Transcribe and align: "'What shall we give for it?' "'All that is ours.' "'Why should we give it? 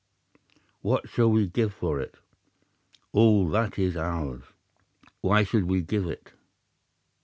"'What 0.81 1.07
shall 1.07 1.29
we 1.29 1.45
give 1.45 1.75
for 1.75 1.99
it?' 2.01 2.15
"'All 3.13 3.47
that 3.49 3.77
is 3.77 3.95
ours.' 3.95 4.41
"'Why 5.19 5.43
should 5.43 5.65
we 5.65 5.83
give 5.83 6.07
it? 6.07 6.31